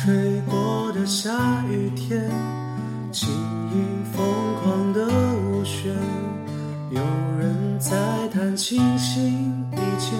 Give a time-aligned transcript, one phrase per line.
[0.00, 1.32] 吹过的下
[1.68, 2.30] 雨天，
[3.10, 3.28] 轻
[3.72, 4.24] 盈疯
[4.62, 5.92] 狂的舞旋，
[6.90, 7.00] 有
[7.36, 7.96] 人在
[8.28, 10.16] 谈清醒以前，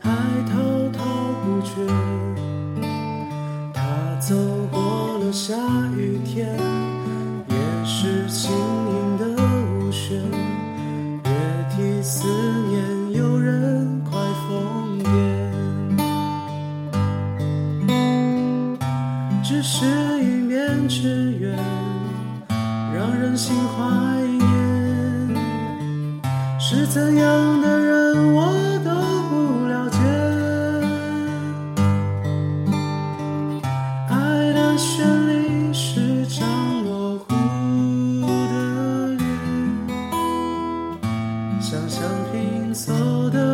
[0.00, 0.10] 还
[0.50, 0.58] 滔
[0.96, 1.04] 滔
[1.44, 1.86] 不绝。
[3.74, 3.82] 他
[4.18, 4.34] 走
[4.72, 5.54] 过了下
[5.94, 6.48] 雨天，
[7.48, 8.50] 也是晴
[19.48, 19.86] 只是
[20.20, 21.56] 一面之缘，
[22.94, 24.44] 让人心怀念。
[26.60, 28.52] 是怎样的人，我
[28.84, 28.90] 都
[29.30, 29.98] 不了解。
[34.10, 36.46] 爱的旋律是张
[36.84, 37.30] 模糊
[38.52, 39.26] 的脸，
[41.58, 42.92] 想象拼凑
[43.30, 43.47] 的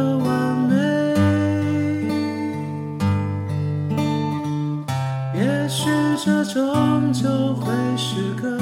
[6.25, 8.59] 这终究会是个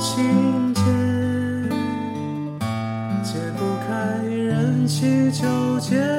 [0.00, 0.80] 情节，
[3.22, 5.44] 解不开人气纠
[5.80, 6.15] 结。